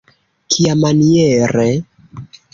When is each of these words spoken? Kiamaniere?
Kiamaniere? 0.51 1.69